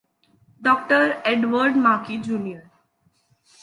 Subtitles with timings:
[0.63, 1.21] Dr.
[1.25, 2.63] Edward Maki Jr.